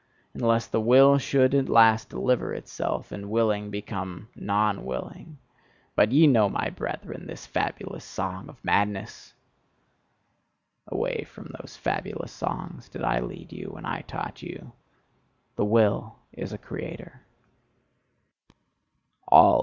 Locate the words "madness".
8.65-9.35